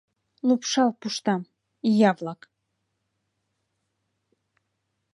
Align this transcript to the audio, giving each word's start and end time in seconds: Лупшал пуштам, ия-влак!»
Лупшал 0.47 0.89
пуштам, 0.99 1.41
ия-влак!» 1.89 2.41